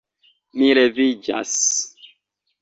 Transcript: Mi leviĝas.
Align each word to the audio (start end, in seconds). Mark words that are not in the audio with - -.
Mi 0.61 0.69
leviĝas. 0.79 1.53